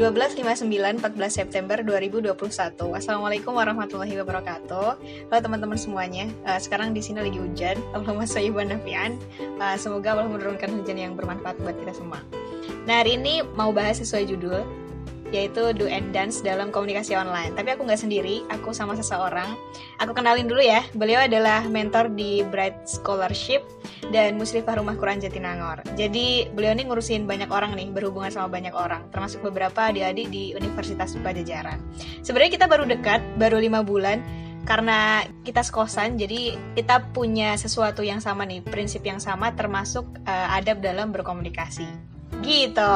[0.00, 2.32] 12.59 14 September 2021.
[2.72, 4.96] Assalamualaikum warahmatullahi wabarakatuh.
[5.28, 6.24] Halo teman-teman semuanya.
[6.48, 7.76] Uh, sekarang di sini lagi hujan.
[7.92, 9.20] Allahumma sholli nafian.
[9.60, 12.24] Uh, semoga Allah menurunkan hujan yang bermanfaat buat kita semua.
[12.88, 14.64] Nah, hari ini mau bahas sesuai judul
[15.30, 17.54] yaitu do and dance dalam komunikasi online.
[17.54, 19.54] Tapi aku nggak sendiri, aku sama seseorang.
[20.02, 23.62] Aku kenalin dulu ya, beliau adalah mentor di Bright Scholarship
[24.10, 25.86] dan musrifah rumah Quran Jatinangor.
[25.94, 30.52] Jadi beliau ini ngurusin banyak orang nih, berhubungan sama banyak orang, termasuk beberapa adik-adik di
[30.54, 31.78] Universitas Pajajaran.
[32.26, 34.22] Sebenarnya kita baru dekat, baru lima bulan,
[34.68, 40.48] karena kita sekosan jadi kita punya sesuatu yang sama nih prinsip yang sama termasuk uh,
[40.52, 41.88] adab dalam berkomunikasi
[42.40, 42.94] gitu.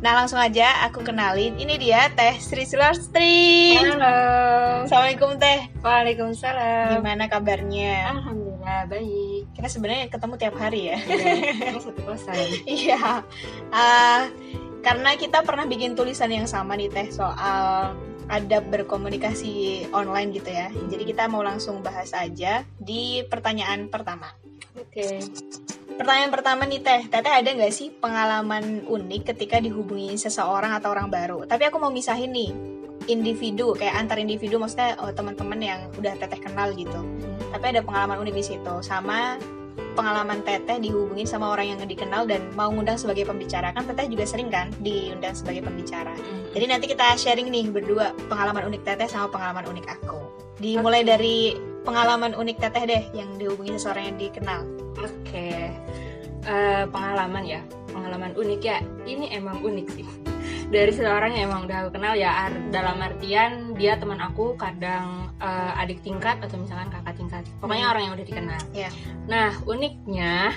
[0.00, 1.58] Nah langsung aja aku kenalin.
[1.58, 3.76] Ini dia Teh Sri Sulastri.
[3.78, 4.86] Halo.
[4.86, 5.68] Assalamualaikum Teh.
[5.82, 6.98] Waalaikumsalam.
[6.98, 8.14] Gimana kabarnya?
[8.14, 9.50] Alhamdulillah baik.
[9.52, 10.98] Kita sebenarnya ketemu tiap hari ya.
[11.04, 11.78] Iya.
[11.82, 12.34] satu kosan.
[12.68, 13.22] Iya.
[13.74, 14.22] uh,
[14.80, 17.98] karena kita pernah bikin tulisan yang sama nih Teh soal
[18.28, 20.68] adab berkomunikasi online gitu ya.
[20.70, 24.32] Jadi kita mau langsung bahas aja di pertanyaan pertama.
[24.76, 25.18] Oke.
[25.18, 25.77] Okay.
[25.98, 31.10] Pertanyaan pertama nih Teh, Teteh ada nggak sih pengalaman unik ketika dihubungi seseorang atau orang
[31.10, 31.42] baru?
[31.42, 32.54] Tapi aku mau misahin nih,
[33.10, 37.02] individu kayak antar individu maksudnya oh, teman-teman yang udah Teteh kenal gitu.
[37.02, 37.50] Hmm.
[37.50, 39.42] Tapi ada pengalaman unik di situ sama
[39.98, 44.22] pengalaman Teteh dihubungin sama orang yang dikenal dan mau ngundang sebagai pembicara kan Teteh juga
[44.22, 46.14] sering kan diundang sebagai pembicara.
[46.14, 46.54] Hmm.
[46.54, 50.20] Jadi nanti kita sharing nih berdua pengalaman unik Teteh sama pengalaman unik aku.
[50.62, 51.10] Dimulai okay.
[51.10, 51.38] dari
[51.88, 54.60] pengalaman unik Teteh deh yang dihubungi seseorang yang dikenal.
[55.00, 55.08] Oke.
[55.24, 55.72] Okay
[56.48, 60.06] uh, pengalaman ya pengalaman unik ya ini emang unik sih
[60.74, 65.80] dari seseorang yang emang udah aku kenal ya dalam artian dia teman aku kadang uh,
[65.80, 67.92] adik tingkat atau misalkan kakak tingkat pokoknya hmm.
[67.92, 68.92] orang yang udah dikenal yeah.
[69.28, 70.56] nah uniknya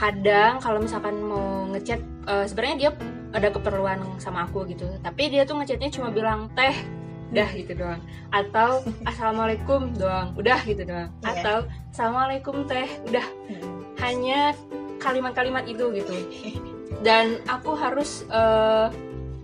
[0.00, 2.90] kadang kalau misalkan mau ngechat uh, sebenarnya dia
[3.32, 6.72] ada keperluan sama aku gitu tapi dia tuh ngechatnya cuma bilang teh
[7.32, 11.32] udah gitu doang atau assalamualaikum doang udah gitu doang yeah.
[11.32, 11.56] atau
[11.90, 13.64] assalamualaikum teh udah hmm.
[14.04, 14.52] hanya
[15.00, 16.14] kalimat-kalimat itu gitu
[17.00, 18.92] dan aku harus uh,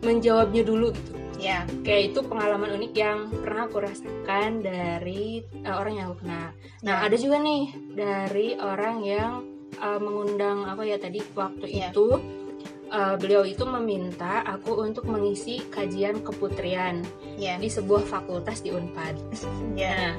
[0.05, 5.95] menjawabnya dulu gitu ya kayak itu pengalaman unik yang pernah aku rasakan dari uh, orang
[5.97, 6.51] yang aku kenal
[6.85, 7.07] nah ya.
[7.09, 9.33] ada juga nih dari orang yang
[9.79, 11.89] uh, mengundang apa ya tadi waktu ya.
[11.95, 12.19] itu
[12.93, 17.05] uh, beliau itu meminta aku untuk mengisi kajian keputrian
[17.37, 17.57] yeah.
[17.61, 19.17] di sebuah fakultas di Unpad.
[19.79, 19.95] Yeah.
[19.95, 20.13] Nah,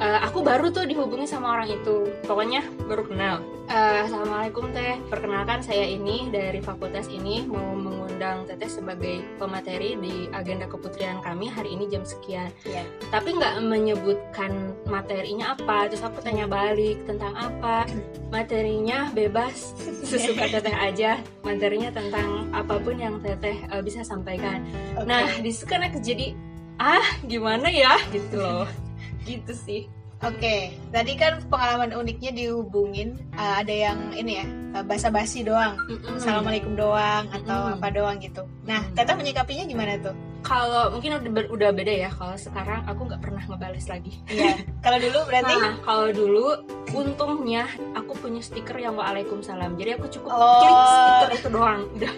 [0.00, 2.08] uh, aku baru tuh dihubungi sama orang itu.
[2.24, 3.44] Pokoknya baru kenal.
[3.70, 10.26] Uh, Assalamualaikum teh, perkenalkan saya ini dari fakultas ini mau mengundang teteh sebagai pemateri di
[10.34, 12.50] agenda keputrian kami hari ini jam sekian.
[12.66, 12.82] Yeah.
[13.14, 15.86] Tapi nggak menyebutkan materinya apa.
[15.86, 17.86] Terus aku tanya balik tentang apa.
[18.34, 19.78] Materinya bebas
[20.10, 21.22] sesuka teteh aja.
[21.46, 24.66] Materinya tentang apa pun yang teteh uh, bisa sampaikan.
[24.98, 25.06] Okay.
[25.06, 26.34] Nah, di situ kan jadi
[26.82, 28.66] ah gimana ya gitu loh,
[29.28, 29.86] gitu sih.
[30.22, 30.60] Oke, okay.
[30.94, 34.46] tadi kan pengalaman uniknya dihubungin uh, ada yang ini ya
[34.78, 36.14] uh, basa-basi doang, mm-hmm.
[36.14, 37.74] assalamualaikum doang atau mm-hmm.
[37.82, 38.46] apa doang gitu.
[38.62, 39.18] Nah, mm-hmm.
[39.18, 40.14] Menyikapinya gimana tuh?
[40.46, 42.10] Kalau mungkin udah udah beda ya.
[42.14, 44.14] Kalau sekarang aku nggak pernah ngebales lagi.
[44.30, 44.62] Iya.
[44.86, 45.54] kalau dulu berarti?
[45.58, 46.46] Nah, kalau dulu
[46.94, 47.66] untungnya
[47.98, 49.74] aku punya stiker yang waalaikumsalam.
[49.74, 50.62] Jadi aku cukup oh.
[50.62, 51.82] klik stiker itu doang.
[51.98, 52.12] Udah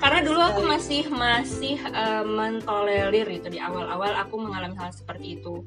[0.00, 5.64] karena dulu aku masih masih uh, mentolerir itu di awal-awal aku mengalami hal seperti itu.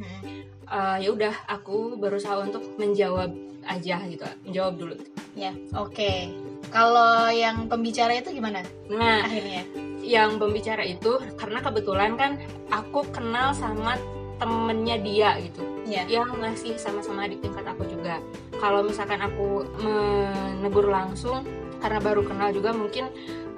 [0.70, 3.34] Uh, ya udah aku berusaha untuk menjawab
[3.66, 4.26] aja gitu.
[4.46, 4.96] Menjawab dulu.
[5.34, 5.94] Ya oke.
[5.96, 6.34] Okay.
[6.70, 8.62] kalau yang pembicara itu gimana
[8.94, 9.66] nah akhirnya?
[10.06, 12.32] yang pembicara itu karena kebetulan kan
[12.70, 13.98] aku kenal sama
[14.40, 15.62] temennya dia gitu.
[15.90, 16.06] Yeah.
[16.06, 18.22] yang masih sama-sama di tingkat aku juga.
[18.62, 21.44] Kalau misalkan aku menegur langsung
[21.80, 23.10] karena baru kenal juga mungkin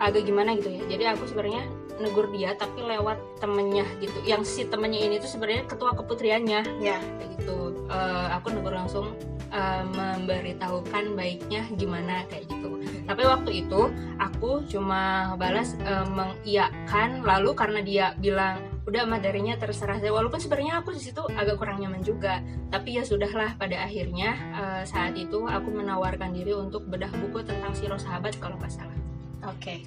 [0.01, 0.81] agak gimana gitu ya.
[0.89, 1.65] Jadi aku sebenarnya
[2.01, 4.17] negur dia tapi lewat temennya gitu.
[4.25, 6.62] Yang si temennya ini tuh sebenarnya ketua keputriannya.
[6.81, 6.97] Ya.
[7.00, 7.85] Kayak gitu.
[7.88, 9.13] Uh, aku negur langsung
[9.51, 12.81] uh, memberitahukan baiknya gimana kayak gitu.
[13.06, 20.02] Tapi waktu itu aku cuma balas uh, mengiyakan lalu karena dia bilang udah materinya terserah
[20.02, 20.09] saya.
[20.09, 22.41] Walaupun sebenarnya aku di situ agak kurang nyaman juga.
[22.72, 27.75] Tapi ya sudahlah pada akhirnya uh, saat itu aku menawarkan diri untuk bedah buku tentang
[27.75, 29.00] siro sahabat kalau nggak salah
[29.47, 29.58] Oke.
[29.58, 29.79] Okay.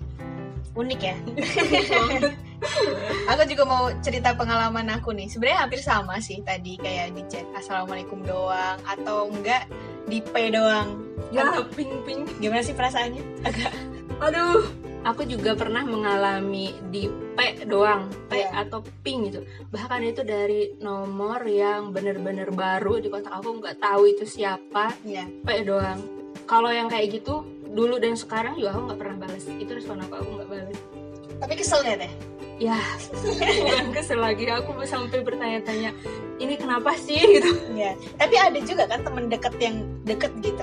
[0.75, 1.17] Unik ya.
[3.31, 5.31] aku juga mau cerita pengalaman aku nih.
[5.31, 9.71] Sebenarnya hampir sama sih tadi kayak di chat assalamualaikum doang atau enggak
[10.11, 10.99] di P doang.
[11.31, 12.27] Ya, atau ping ping.
[12.43, 13.23] Gimana sih perasaannya?
[13.47, 13.73] Agak
[14.23, 14.67] aduh
[15.05, 18.65] aku juga pernah mengalami di P doang, P yeah.
[18.65, 19.45] atau ping gitu.
[19.71, 25.29] Bahkan itu dari nomor yang bener-bener baru di kotak aku nggak tahu itu siapa, yeah.
[25.45, 26.01] P doang.
[26.49, 30.15] Kalau yang kayak gitu dulu dan sekarang juga aku nggak pernah balas itu respon aku
[30.23, 30.79] aku nggak balas
[31.43, 32.13] Tapi kesel nggak teh?
[32.55, 32.79] ya
[33.67, 35.91] bukan kesel lagi aku sampai bertanya-tanya
[36.39, 37.99] ini kenapa sih gitu Ya.
[38.15, 40.63] Tapi ada juga kan temen deket yang deket gitu.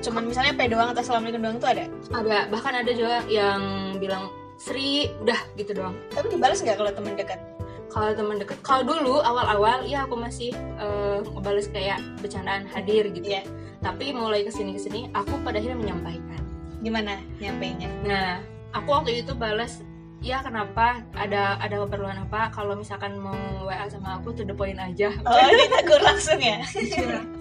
[0.00, 1.84] Cuman misalnya pe doang atau assalamualaikum doang tuh ada.
[2.16, 3.60] ada bahkan ada juga yang
[4.00, 7.38] bilang Sri udah gitu doang Tapi dibalas nggak kalau temen deket?
[7.88, 13.24] Kalau teman deket kalau dulu awal-awal ya aku masih eh, ngebales kayak bercandaan hadir gitu
[13.26, 13.42] Iya.
[13.78, 16.42] tapi mulai ke sini ke sini aku pada akhirnya menyampaikan
[16.78, 17.90] Gimana nyampeinnya?
[18.02, 18.30] nah
[18.70, 19.82] aku waktu itu balas
[20.18, 24.76] ya kenapa ada ada keperluan apa kalau misalkan mau wa sama aku to the point
[24.76, 26.58] aja Oh, ditegur langsung ya?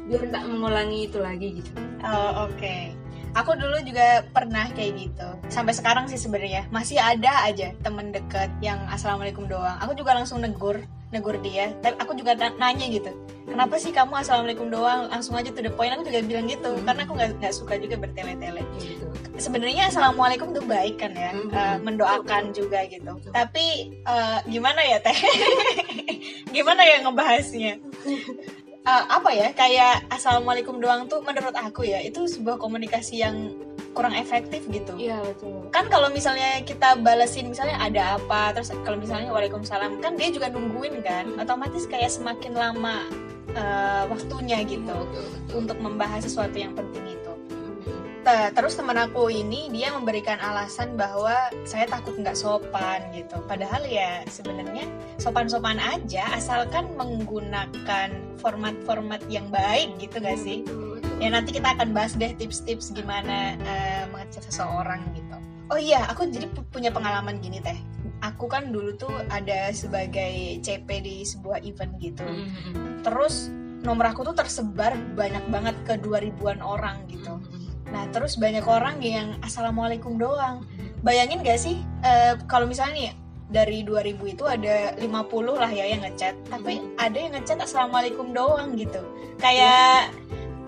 [0.06, 2.94] biar nggak mengulangi itu lagi gitu Oh, oke.
[3.38, 5.28] Aku dulu juga pernah kayak gitu.
[5.48, 9.78] Sampai sekarang sih sebenarnya masih ada aja temen deket yang assalamualaikum doang.
[9.78, 10.82] Aku juga langsung negur,
[11.14, 11.70] negur dia.
[11.80, 13.14] Tapi aku juga na- nanya gitu.
[13.46, 15.08] Kenapa sih kamu assalamualaikum doang?
[15.08, 15.94] Langsung aja to the point.
[15.94, 16.66] Aku juga bilang gitu.
[16.68, 16.82] Hmm.
[16.82, 18.66] Karena aku nggak suka juga bertele-tele.
[18.82, 19.06] gitu
[19.38, 21.54] Sebenarnya assalamualaikum tuh baik kan ya, Mhm.
[21.54, 23.22] Eh, mendoakan juga gitu.
[23.22, 23.32] Betul.
[23.32, 23.66] Tapi
[24.02, 25.14] eh, gimana ya teh?
[26.58, 27.78] gimana ya ngebahasnya?
[28.88, 33.52] Eh, apa ya kayak assalamualaikum doang tuh menurut aku ya itu sebuah komunikasi yang
[33.92, 34.96] kurang efektif gitu.
[34.96, 35.68] Iya betul.
[35.76, 40.48] Kan kalau misalnya kita balesin misalnya ada apa terus kalau misalnya waalaikumsalam kan dia juga
[40.48, 43.04] nungguin kan otomatis kayak semakin lama
[43.52, 45.56] eh, waktunya gitu betul, betul.
[45.60, 47.17] untuk membahas sesuatu yang penting
[48.52, 51.32] terus teman aku ini dia memberikan alasan bahwa
[51.64, 53.40] saya takut nggak sopan gitu.
[53.48, 54.84] Padahal ya sebenarnya
[55.16, 58.10] sopan-sopan aja asalkan menggunakan
[58.44, 60.62] format-format yang baik gitu gak sih?
[61.18, 65.38] Ya nanti kita akan bahas deh tips-tips gimana eh, mengecek seseorang gitu.
[65.68, 67.76] Oh iya, aku jadi pu- punya pengalaman gini teh.
[68.24, 72.24] Aku kan dulu tuh ada sebagai CP di sebuah event gitu.
[72.24, 73.04] Mhm.
[73.04, 73.52] Terus
[73.84, 77.36] nomor aku tuh tersebar banyak banget ke 2000-an orang gitu.
[77.88, 80.64] Nah, terus banyak orang yang assalamualaikum doang.
[81.00, 83.12] Bayangin gak sih eh, kalau misalnya nih
[83.48, 85.08] dari 2000 itu ada 50
[85.54, 89.00] lah ya yang ngechat, tapi ada yang ngechat assalamualaikum doang gitu.
[89.38, 90.12] Kayak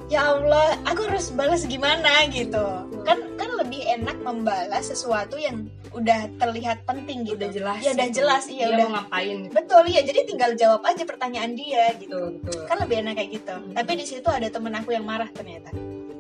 [0.08, 2.64] ya Allah, aku harus balas gimana gitu.
[3.04, 7.36] Kan kan lebih enak membalas sesuatu yang udah terlihat penting gitu.
[7.36, 8.18] udah jelas Ya udah gitu.
[8.22, 8.86] jelas, iya Dia udah.
[8.86, 12.78] mau ngapain gitu Betul iya, jadi tinggal jawab aja pertanyaan dia gitu betul betul kan
[12.78, 13.74] lebih enak kayak gitu Hmm.
[13.74, 15.74] tapi di situ ada temen aku yang marah ternyata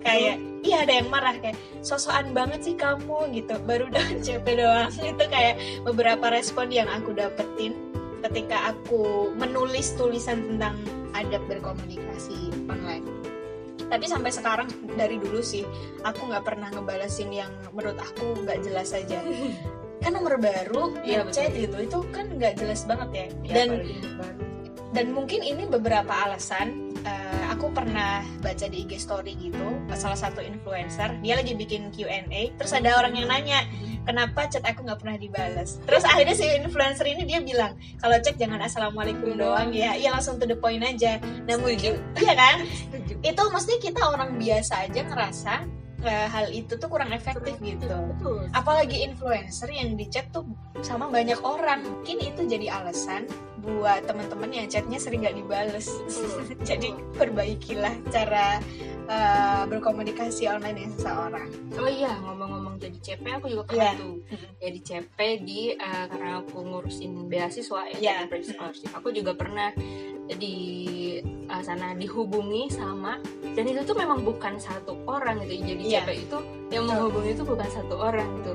[0.09, 0.35] kayak
[0.65, 0.77] iya.
[0.83, 3.55] Ada yang marah kayak sosokan banget sih kamu gitu.
[3.63, 4.91] Baru dapat CP doang.
[4.91, 7.77] Itu kayak beberapa respon yang aku dapetin
[8.27, 10.75] ketika aku menulis tulisan tentang
[11.15, 13.05] adab berkomunikasi online.
[13.89, 15.65] Tapi sampai sekarang dari dulu sih
[16.05, 19.17] aku nggak pernah ngebalesin yang menurut aku nggak jelas aja.
[20.03, 23.27] Kan nomor baru yang chat gitu itu kan nggak jelas banget ya.
[23.43, 23.69] Ya, dan
[24.95, 30.39] dan mungkin ini beberapa alasan eh, aku pernah baca di IG story gitu salah satu
[30.39, 33.67] influencer dia lagi bikin Q&A terus ada orang yang nanya
[34.07, 38.39] kenapa chat aku nggak pernah dibalas terus akhirnya si influencer ini dia bilang kalau chat
[38.39, 41.19] jangan assalamualaikum doang ya iya langsung to the point aja.
[41.45, 42.63] Nah mungkin iya kan?
[43.19, 45.53] Itu mesti kita orang biasa aja ngerasa
[46.01, 50.47] eh, hal itu tuh kurang efektif gitu betul apalagi influencer yang di chat tuh
[50.79, 53.27] sama banyak orang mungkin itu jadi alasan
[53.59, 56.39] buat teman-teman yang chatnya sering nggak dibales Betul.
[56.69, 58.63] jadi perbaikilah cara
[59.05, 63.99] uh, berkomunikasi online dengan seseorang oh iya ngomong-ngomong jadi CP aku juga pernah Iya.
[63.99, 64.15] tuh
[64.57, 68.15] jadi CP di eh, karena aku ngurusin beasiswa ya Iya.
[68.31, 68.91] Scholarship.
[68.95, 69.75] aku juga pernah
[70.37, 70.55] di
[71.23, 73.17] eh, sana dihubungi sama
[73.57, 75.65] dan itu tuh memang bukan satu orang gitu.
[75.65, 76.01] Jadi Iya.
[76.05, 76.37] CP itu
[76.69, 78.53] yang menghubungi itu bukan satu orang gitu.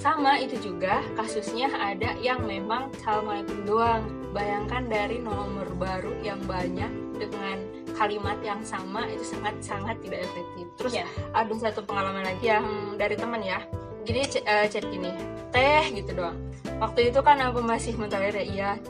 [0.00, 4.04] Sama itu juga kasusnya ada yang memang assalamualaikum doang.
[4.32, 6.88] Bayangkan dari nomor baru yang banyak
[7.20, 7.60] dengan
[7.92, 10.66] kalimat yang sama itu sangat sangat tidak efektif.
[10.80, 11.06] Terus Iya.
[11.36, 12.64] ada satu pengalaman lagi yang
[12.96, 13.60] dari teman ya.
[14.08, 15.12] Ch- eh, chat gini
[15.52, 16.40] teh gitu doang.
[16.80, 18.80] Waktu itu kan aku masih mentolerir ya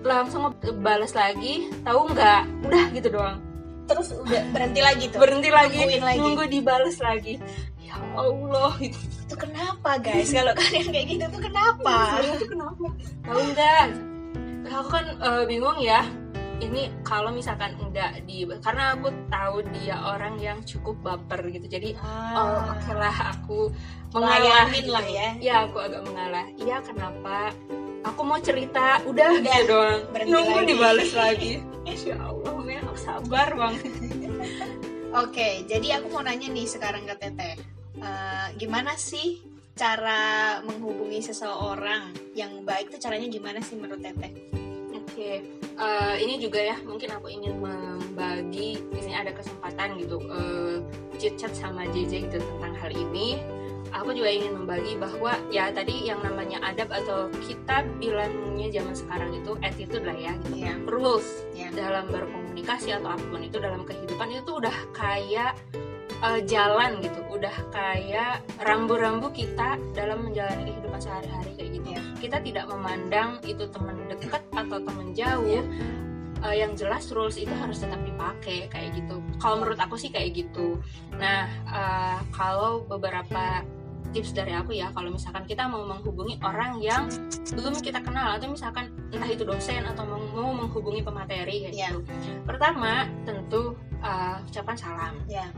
[0.00, 0.42] langsung
[0.78, 2.42] balas lagi tahu nggak?
[2.64, 3.38] Udah gitu doang.
[3.84, 5.18] Terus udah berhenti lagi tuh?
[5.18, 6.18] Berhenti lagi Nungguin lagi.
[6.20, 7.34] nunggu dibales lagi.
[7.80, 8.72] Ya Allah.
[8.76, 10.28] Gitu itu kenapa guys?
[10.28, 11.94] Kalau kalian kayak gitu tuh kenapa?
[12.16, 12.84] Sebenarnya tuh kenapa?
[13.24, 13.84] Tahu nggak?
[14.64, 16.00] Terus aku kan eh, bingung ya.
[16.58, 21.64] Ini kalau misalkan enggak di karena aku tahu dia orang yang cukup baper gitu.
[21.64, 23.70] Jadi oh Ah, oke lah aku
[24.10, 24.90] mengalah layanin gitu.
[24.90, 25.28] lah ya.
[25.38, 26.44] ya aku agak mengalah.
[26.56, 27.54] Iya kenapa
[28.04, 29.02] aku mau cerita.
[29.06, 29.38] Udah.
[29.38, 30.68] Udah, gitu doang berhenti nunggu lagi.
[30.70, 31.52] dibales lagi.
[31.88, 33.88] Ya Allah men aku sabar banget
[35.16, 37.56] Oke, jadi aku mau nanya nih sekarang ke Teteh.
[37.96, 39.40] Eh, gimana sih
[39.72, 44.32] cara menghubungi seseorang yang baik tuh caranya gimana sih menurut Teteh?
[44.92, 45.32] oke.
[45.78, 50.76] Eh, ini juga ya mungkin aku ingin membagi di sini ada kesempatan gitu eh,
[51.18, 53.40] chit chat sama JJ gitu tentang hal ini
[53.92, 59.30] aku juga ingin membagi bahwa ya tadi yang namanya adab atau kita bilangnya zaman sekarang
[59.32, 60.54] itu attitude lah ya gitu.
[60.64, 60.74] Iya.
[60.86, 61.68] rules Iya.
[61.72, 65.52] dalam berkomunikasi atau apa pun itu dalam kehidupan itu udah kayak
[66.20, 72.02] uh, jalan gitu udah kayak rambu-rambu kita dalam menjalani kehidupan sehari-hari kayak gitu Iya.
[72.18, 75.64] kita tidak memandang itu teman dekat atau teman jauh Iya.
[76.38, 80.38] Uh, yang jelas rules itu harus tetap dipakai kayak gitu kalau menurut aku sih kayak
[80.38, 80.78] gitu
[81.18, 83.66] nah uh, kalau beberapa
[84.12, 87.06] tips dari aku ya kalau misalkan kita mau menghubungi orang yang
[87.52, 91.88] belum kita kenal atau misalkan entah itu dosen atau mau, menghubungi pemateri kayak Iya.
[91.96, 92.00] gitu
[92.44, 95.48] pertama tentu uh, ucapan salam Iya.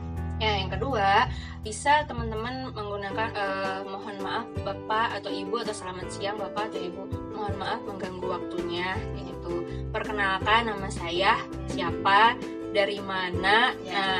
[0.41, 1.29] Ya, yang kedua,
[1.61, 7.03] bisa teman-teman menggunakan eh, mohon maaf Bapak atau Ibu atau selamat siang Bapak atau Ibu.
[7.37, 9.69] Mohon maaf mengganggu waktunya gitu.
[9.93, 12.41] Perkenalkan nama saya siapa,
[12.73, 13.77] dari mana.
[13.85, 13.93] Ya.
[13.93, 14.19] Nah,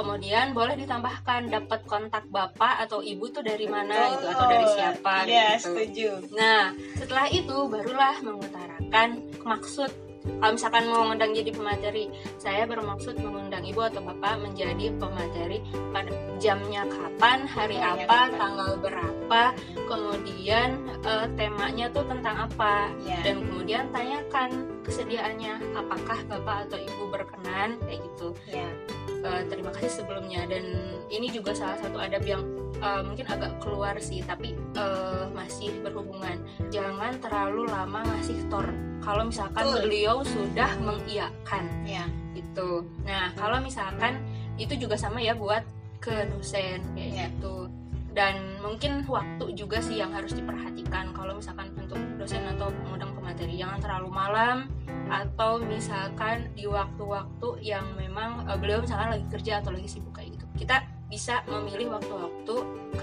[0.00, 5.14] kemudian boleh ditambahkan dapat kontak Bapak atau Ibu tuh dari mana gitu atau dari siapa
[5.28, 5.64] Iya, gitu.
[5.68, 6.08] setuju.
[6.32, 9.08] Nah, setelah itu barulah mengutarakan
[9.44, 9.92] maksud.
[10.20, 15.64] Kalau misalkan mau mengundang jadi pemateri, saya bermaksud mengundang ibu atau bapak menjadi pemateri
[15.96, 18.36] pada jamnya kapan, hari apa, kapan.
[18.36, 19.42] tanggal berapa,
[21.80, 23.18] temanya tuh tentang apa, Iya.
[23.24, 24.50] dan kemudian tanyakan
[24.84, 28.28] kesediaannya, apakah bapak atau ibu berkenan, kayak gitu.
[28.52, 28.68] Iya.
[29.20, 30.64] Eh, terima kasih sebelumnya dan
[31.08, 32.40] ini juga salah satu adab yang
[32.80, 36.40] eh, mungkin agak keluar sih tapi eh, masih berhubungan
[36.72, 38.64] jangan terlalu lama ngasih tor
[39.04, 39.80] kalau misalkan Betul.
[39.84, 42.08] beliau sudah mengiyakan Iya.
[42.32, 44.24] gitu nah kalau misalkan
[44.56, 45.60] itu juga sama ya buat
[46.00, 47.24] ke dosen kayak Iya.
[47.36, 47.68] gitu
[48.10, 53.54] dan mungkin waktu juga sih yang harus diperhatikan kalau misalkan untuk dosen atau pengundang pemateri
[53.54, 54.56] jangan terlalu malam
[55.10, 60.34] atau misalkan di waktu-waktu yang memang eh, beliau misalkan lagi kerja atau lagi sibuk kayak
[60.34, 62.54] gitu kita bisa memilih waktu-waktu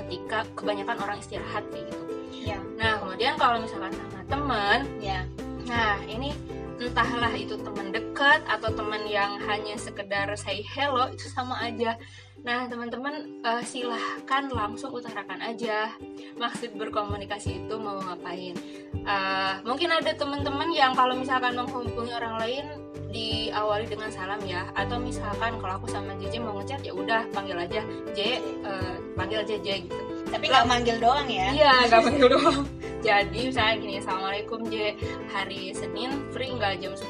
[0.03, 2.59] ketika kebanyakan orang istirahat kayak gitu Iya.
[2.79, 5.27] nah kemudian kalau misalkan sama teman Iya.
[5.67, 6.31] Nah, ini
[6.79, 11.99] entahlah itu teman dekat atau teman yang hanya sekedar say hello itu sama aja.
[12.45, 15.91] Nah, teman-teman eh, silahkan langsung utarakan aja
[16.37, 18.55] maksud berkomunikasi itu mau ngapain.
[18.93, 22.65] Eh, mungkin ada teman-teman yang kalau misalkan menghubungi orang lain
[23.07, 27.55] diawali dengan salam ya atau misalkan kalau aku sama JJ mau ngechat ya udah panggil
[27.55, 31.47] aja J eh, panggil aja J gitu Tapi nggak manggil doang ya.
[31.55, 32.67] Iya, gak panggil doang.
[32.99, 34.99] Jadi misalnya gini, Assalamualaikum J,
[35.31, 37.07] hari Senin free nggak jam 10?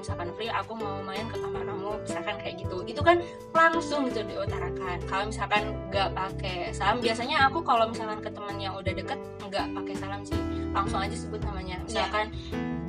[0.00, 2.76] Misalkan free, aku mau main ke kamar kamu, misalkan kayak gitu.
[2.88, 3.20] Itu kan
[3.52, 4.96] langsung gitu diutarakan.
[5.04, 9.66] Kalau misalkan nggak pakai salam, biasanya aku kalau misalkan ke temen yang udah deket nggak
[9.76, 10.40] pakai salam sih,
[10.72, 11.76] langsung aja sebut namanya.
[11.84, 12.32] Misalkan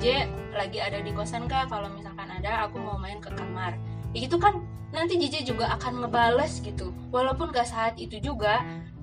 [0.00, 0.26] J
[0.56, 1.68] lagi ada di kosan kah?
[1.68, 3.76] Kalau misalkan ada, aku mau main ke kamar.
[4.16, 6.92] Ya gitu kan nanti JJ juga akan ngebales gitu.
[7.12, 8.60] Walaupun gak saat itu juga,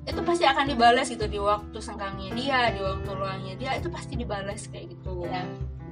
[0.09, 4.17] itu pasti akan dibalas gitu di waktu senggangnya dia di waktu luangnya dia itu pasti
[4.17, 5.43] dibalas kayak gitu Iya.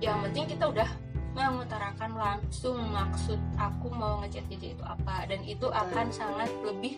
[0.01, 0.89] yang penting kita udah
[1.37, 5.29] mengutarakan langsung maksud aku mau ngechat JJ itu apa.
[5.29, 6.97] Dan itu akan sangat lebih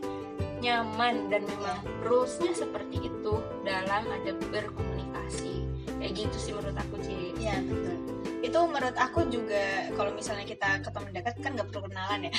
[0.63, 3.33] nyaman dan memang rulesnya seperti itu
[3.67, 5.67] dalam ada berkomunikasi.
[5.99, 7.95] Kayak gitu sih menurut aku J Iya betul.
[8.39, 12.31] Itu menurut aku juga kalau misalnya kita ketemu dekat kan nggak perlu kenalan ya.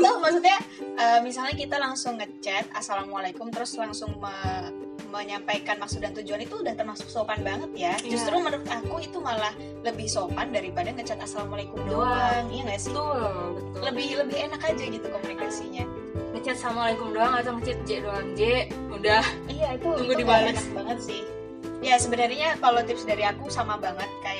[0.00, 0.58] itu maksudnya
[0.96, 4.87] eh, misalnya kita langsung ngechat assalamualaikum terus langsung me-
[5.18, 7.92] menyampaikan maksud dan tujuan itu udah termasuk sopan banget ya.
[7.98, 8.14] Iya.
[8.14, 9.50] Justru menurut aku itu malah
[9.82, 12.06] lebih sopan daripada ngechat assalamualaikum Doang.
[12.06, 12.44] doang.
[12.48, 12.90] Iya nggak sih?
[12.90, 13.18] betul
[13.52, 15.84] betul Lebih lebih enak aja gitu komunikasinya.
[16.28, 18.42] ngechat assalamualaikum doang atau ngechat J doang J
[18.88, 20.54] udah Iya itu Tunggu itu dibalas.
[20.54, 21.22] enak banget sih.
[21.78, 24.37] Ya sebenarnya kalau tips dari aku sama banget kayak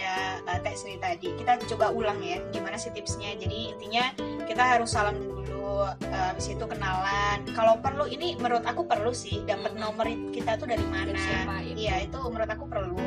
[0.78, 1.28] uh, Teh Sri tadi.
[1.35, 3.35] Kita coba ulang ya gimana sih tipsnya.
[3.35, 4.14] Jadi intinya
[4.47, 7.42] kita harus salam dulu, uh, habis itu kenalan.
[7.52, 11.18] Kalau perlu ini menurut aku perlu sih dapat nomor kita tuh dari mana.
[11.18, 11.75] Iya.
[11.78, 12.99] Iya itu menurut aku perlu.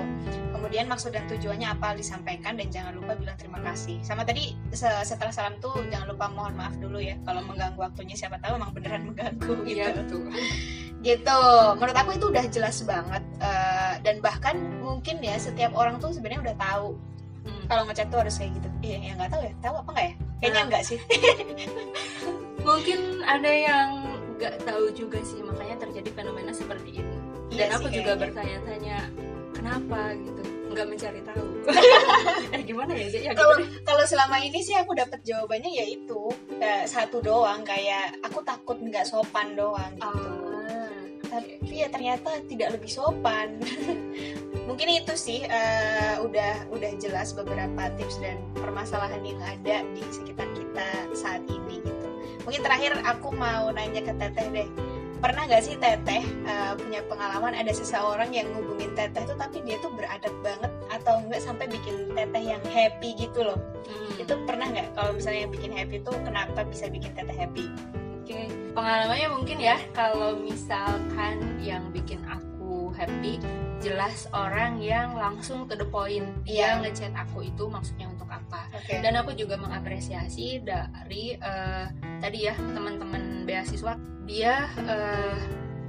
[0.52, 3.98] Kemudian maksud dan tujuannya apa disampaikan dan jangan lupa bilang terima kasih.
[4.06, 8.14] Sama tadi se- setelah salam tuh jangan lupa mohon maaf dulu ya kalau mengganggu waktunya
[8.14, 10.30] siapa tahu emang beneran mengganggu gitu iya betul
[11.02, 11.42] gitu
[11.82, 14.54] menurut aku itu udah jelas banget Eh, dan bahkan
[14.86, 16.88] mungkin ya setiap orang tuh sebenarnya udah tahu.
[17.72, 18.68] Kalau ngechat tuh harus kayak gitu.
[18.84, 19.54] Iya ya nggak tahu ya.
[19.58, 20.14] Tahu apa nggak ya?
[20.38, 20.66] Kayaknya Nah.
[20.68, 21.00] enggak sih.
[22.62, 23.88] Mungkin ada yang
[24.36, 27.16] nggak tahu juga sih makanya terjadi fenomena seperti ini.
[27.52, 28.98] Dan Iya aku sih, juga bertanya-tanya
[29.52, 30.00] kenapa?
[30.16, 30.42] gitu.
[30.72, 31.46] Nggak mencari tahu.
[32.52, 33.22] Eh gimana ya Zek?
[33.22, 36.20] ya kalau gitu kalau selama ini sih aku dapat jawabannya yaitu
[36.58, 40.04] eh, satu doang kayak aku takut nggak sopan doang gitu.
[40.04, 40.51] Ah,
[41.32, 43.56] tapi ya ternyata tidak lebih sopan.
[44.68, 50.48] Mungkin itu sih eh, udah udah jelas beberapa tips dan permasalahan yang ada di sekitar
[50.52, 52.08] kita saat ini gitu.
[52.44, 54.70] Mungkin terakhir aku mau nanya ke teteh deh.
[55.22, 59.78] Pernah nggak sih teteh uh, punya pengalaman ada seseorang yang ngubungin teteh tuh tapi dia
[59.78, 63.62] tuh beradab banget atau enggak sampai bikin teteh yang happy gitu loh?
[63.86, 64.18] Hmm.
[64.18, 67.70] itu pernah nggak kalau misalnya yang bikin happy tuh kenapa bisa bikin teteh happy?
[68.22, 73.38] Oke, pengalamannya mungkin ya kalau misalkan yang bikin aku happy
[73.82, 76.86] jelas orang yang langsung to the point dia Iya.
[76.86, 78.70] ngechat aku itu maksudnya untuk apa.
[78.78, 79.02] Oke.
[79.02, 81.86] Dan aku juga mengapresiasi dari eh,
[82.22, 83.98] tadi ya teman-teman beasiswa.
[84.30, 85.38] Dia eh,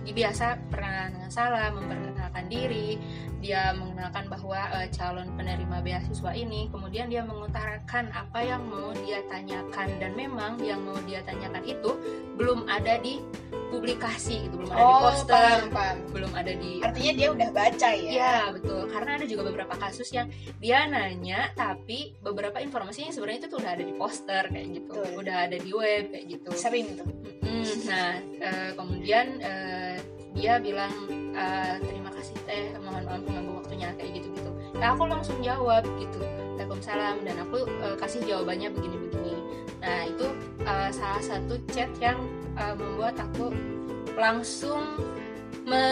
[0.09, 2.97] biasa pernah dengan salah memperkenalkan diri
[3.43, 9.21] dia mengenalkan bahwa eh, calon penerima beasiswa ini kemudian dia mengutarakan apa yang mau dia
[9.29, 9.89] tanyakan.
[9.99, 11.91] Dan memang yang mau dia tanyakan itu
[12.39, 13.21] belum ada di
[13.73, 15.97] publikasi gitu belum ada di oh poster paham paham.
[16.13, 18.11] belum ada di artinya dia udah baca ya?
[18.13, 18.83] Iya betul.
[18.93, 20.29] Karena ada juga beberapa kasus yang
[20.61, 24.93] dia nanya tapi beberapa informasinya sebenarnya itu tuh udah ada di poster kayak gitu.
[24.93, 25.21] Betul.
[25.25, 26.51] udah ada di web kayak gitu.
[26.53, 27.09] Sering tuh.
[27.43, 29.97] Mm, nah eh, kemudian eh,
[30.33, 30.93] dia bilang
[31.33, 35.85] eh, terima kasih teh mohon maaf mengganggu waktunya kayak gitu gitu nah aku langsung jawab
[36.01, 36.21] gitu
[36.63, 39.35] Waalaikumsalam dan aku eh, kasih jawabannya begini-begini.
[39.83, 40.27] Nah itu
[40.63, 42.23] eh, salah satu chat yang
[42.55, 43.51] eh, membuat aku
[44.15, 44.85] langsung
[45.67, 45.83] me,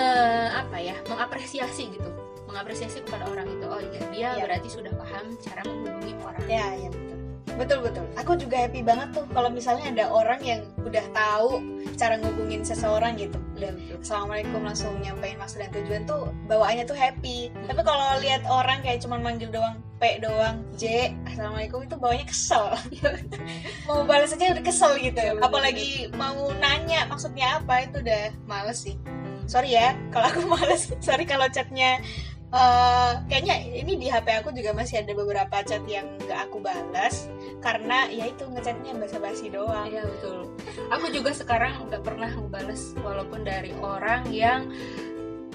[0.55, 2.11] apa ya mengapresiasi gitu
[2.47, 3.67] mengapresiasi kepada orang itu.
[3.67, 4.43] Oh iya dia Iya.
[4.47, 6.45] berarti sudah paham cara menghubungi orang.
[6.47, 6.91] Ya ya
[7.59, 8.05] betul betul.
[8.21, 11.63] Aku juga happy banget tuh kalau misalnya ada orang yang udah tahu
[11.97, 13.39] cara ngubungin seseorang gitu.
[13.57, 13.77] Betul.
[14.01, 17.51] Assalamualaikum langsung nyampein maksud dan tujuan tuh bawaannya tuh happy.
[17.67, 22.73] Tapi kalau lihat orang kayak cuman manggil doang P doang J Assalamualaikum itu bawanya kesel.
[23.87, 25.21] Mau balas aja udah kesel gitu.
[25.45, 28.97] Apalagi mau nanya maksudnya apa itu udah males sih.
[29.45, 30.89] Sorry ya kalau aku males.
[31.05, 32.01] Sorry kalau chatnya
[32.51, 37.31] eh, kayaknya ini di HP aku juga masih ada beberapa chat yang gak aku balas
[37.61, 40.49] karena ya itu ngechatnya basa-basi doang Iya betul.
[40.91, 44.73] Aku juga sekarang nggak pernah ngebales walaupun dari orang yang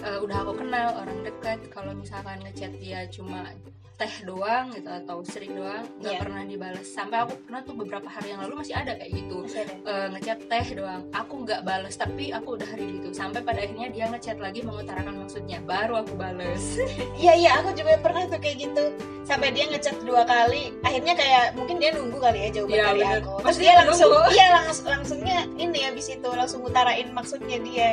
[0.06, 1.60] eh, udah aku kenal orang dekat.
[1.74, 3.50] Kalau misalkan ngechat dia cuma
[3.96, 6.19] teh doang gitu atau seri doang nggak Iya.
[6.19, 6.86] pernah dibalas.
[6.86, 9.46] Sampai aku pernah tuh beberapa hari yang lalu masih ada kayak gitu.
[9.56, 11.02] Eh, ngechat teh doang.
[11.12, 13.10] Aku nggak bales tapi aku udah hari itu.
[13.10, 15.58] Sampai pada akhirnya dia ngechat lagi mengutarakan maksudnya.
[15.62, 16.78] Baru aku bales.
[17.15, 18.84] Iya iya aku juga pernah tuh kayak gitu
[19.24, 23.02] sampai dia ngechat dua kali akhirnya kayak mungkin dia nunggu kali ya jawaban Iya, dari
[23.02, 23.17] bener.
[23.17, 24.30] aku terus dia langsung nunggu.
[24.30, 27.89] iya langsung langsungnya ini habis itu langsung ngutarain maksudnya dia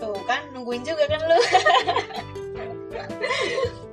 [0.00, 1.36] tuh kan nungguin juga kan lu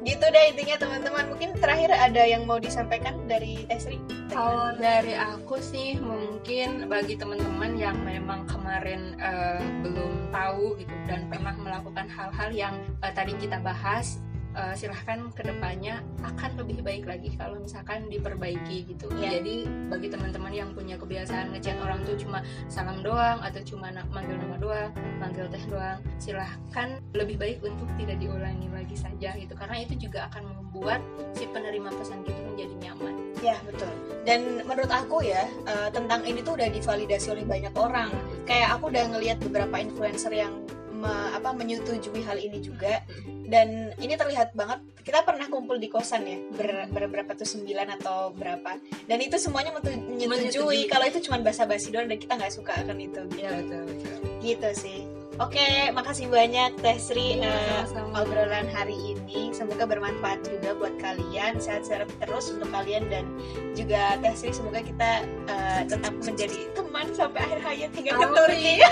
[0.10, 1.26] gitu deh intinya teman-teman.
[1.30, 4.02] Mungkin terakhir ada yang mau disampaikan dari Tesri
[4.34, 11.30] Kalau dari aku sih mungkin bagi teman-teman yang memang kemarin eh, belum tahu gitu dan
[11.30, 14.22] pernah melakukan hal-hal yang eh, tadi kita bahas
[14.60, 19.08] eh, silahkan ke depannya akan lebih baik lagi kalau misalkan diperbaiki gitu.
[19.16, 19.40] Iya.
[19.40, 19.56] Jadi
[19.88, 24.58] bagi teman-teman yang punya kebiasaan ngechat orang tuh cuma salam doang atau cuma manggil nama
[24.60, 24.92] doang,
[25.24, 30.28] manggil teh doang, silahkan lebih baik untuk tidak diulangi lagi saja gitu karena itu juga
[30.32, 31.00] akan membuat
[31.36, 33.16] si penerima pesan itu menjadi nyaman.
[33.40, 33.88] ya betul
[34.28, 38.12] dan menurut aku ya eh, tentang ini tuh udah divalidasi oleh banyak orang
[38.44, 40.52] kayak aku udah ngelihat beberapa influencer yang
[41.00, 43.02] me- apa menyetujui hal ini juga
[43.48, 47.98] dan ini terlihat banget kita pernah kumpul di kosan ya ber, ber- berapa tuh sembilan
[47.98, 50.86] atau berapa dan itu semuanya menyetujui Menyetujui.
[50.86, 54.16] kalau itu cuma basa-basi doang dan kita nggak suka akan itu Iya betul betul.
[54.40, 55.00] gitu sih
[55.38, 58.26] oke makasih banyak Teh Sri Iya, sama-sama.
[58.26, 59.54] obrolan hari ini.
[59.54, 61.62] Semoga bermanfaat juga buat kalian.
[61.62, 63.30] Sehat-sehat terus untuk kalian dan
[63.78, 68.26] juga Teh Sri semoga kita eh, tetap menjadi teman sampai akhir hayat hingga ke.
[68.26, 68.74] Turki.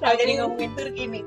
[0.00, 1.24] Kalau jadi ngomongin Turki nih.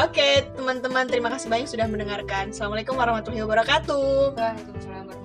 [0.00, 2.54] Oke teman-teman terima kasih banyak sudah mendengarkan.
[2.54, 4.38] Assalamualaikum warahmatullahi wabarakatuh.
[4.38, 5.19] Waalaikumsalam